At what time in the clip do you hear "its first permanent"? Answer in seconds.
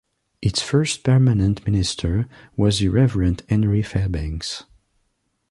0.41-1.63